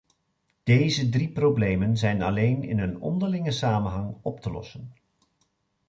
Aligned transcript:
Deze 0.63 1.09
drie 1.09 1.29
problemen 1.29 1.97
zijn 1.97 2.21
alleen 2.21 2.63
in 2.63 2.79
een 2.79 2.99
onderlinge 2.99 3.51
samenhang 3.51 4.15
op 4.21 4.39
te 4.39 4.51
lossen. 4.51 4.93